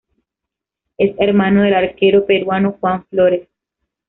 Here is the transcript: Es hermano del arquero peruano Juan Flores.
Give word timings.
Es 0.97 1.13
hermano 1.19 1.61
del 1.61 1.75
arquero 1.75 2.25
peruano 2.25 2.71
Juan 2.81 3.05
Flores. 3.05 3.47